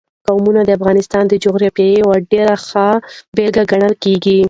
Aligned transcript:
قومونه 0.27 0.61
د 0.65 0.69
افغانستان 0.77 1.23
د 1.27 1.33
جغرافیې 1.43 1.89
یوه 2.01 2.15
ډېره 2.31 2.55
ښه 2.67 2.87
بېلګه 3.35 3.63
ګڼل 3.71 3.93
کېږي. 4.03 4.37